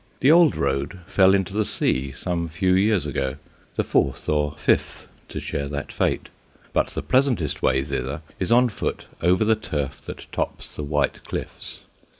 [0.21, 3.35] The old road fell into the sea some few years ago
[3.75, 6.29] the fourth or fifth to share that fate.
[6.73, 11.23] But the pleasantest way thither is on foot over the turf that tops the white
[11.25, 11.81] cliffs.